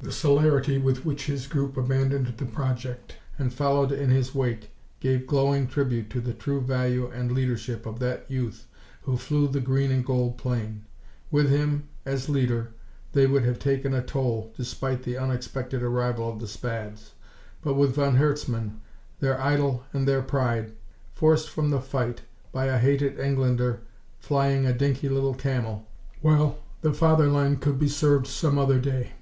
The 0.00 0.10
celerity 0.10 0.78
with 0.78 1.06
which 1.06 1.26
his 1.26 1.46
group 1.46 1.76
abandoned 1.76 2.26
the 2.36 2.44
project 2.44 3.14
and 3.38 3.54
followed 3.54 3.92
in 3.92 4.10
his 4.10 4.34
wake 4.34 4.72
gave 4.98 5.28
glowing 5.28 5.68
tribute 5.68 6.10
to 6.10 6.20
the 6.20 6.34
true 6.34 6.60
value 6.60 7.06
and 7.06 7.30
leadership 7.30 7.86
of 7.86 8.00
that 8.00 8.28
youth 8.28 8.66
who 9.02 9.16
flew 9.16 9.46
the 9.46 9.60
green 9.60 9.92
and 9.92 10.04
gold 10.04 10.36
plane. 10.38 10.86
With 11.30 11.48
him 11.50 11.84
as 12.04 12.28
leader, 12.28 12.72
they 13.12 13.28
would 13.28 13.44
have 13.44 13.60
taken 13.60 13.94
a 13.94 14.02
toll, 14.02 14.52
despite 14.56 15.04
the 15.04 15.16
unexpected 15.16 15.84
arrival 15.84 16.28
of 16.28 16.40
the 16.40 16.48
Spads. 16.48 17.12
But 17.62 17.74
with 17.74 17.94
von 17.94 18.16
Herzmann, 18.16 18.80
their 19.20 19.40
idol 19.40 19.84
and 19.92 20.08
their 20.08 20.22
pride, 20.22 20.72
forced 21.14 21.48
from 21.48 21.70
the 21.70 21.80
fight 21.80 22.22
by 22.50 22.66
a 22.66 22.76
hated 22.78 23.20
Englander 23.20 23.82
flying 24.18 24.66
a 24.66 24.72
dinky 24.72 25.08
little 25.08 25.34
Camel 25.34 25.86
well, 26.20 26.58
the 26.80 26.92
Fatherland 26.92 27.60
could 27.60 27.78
be 27.78 27.88
served 27.88 28.26
some 28.26 28.58
other 28.58 28.80
day. 28.80 29.12